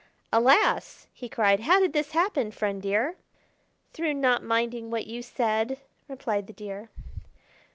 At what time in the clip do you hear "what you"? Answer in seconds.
4.89-5.21